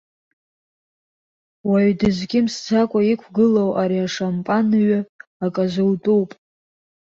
[1.69, 4.99] Уаҩ дызкьымсӡакәа иқәгылоу ари ашампан ҩы
[5.45, 6.29] акы азутәуп.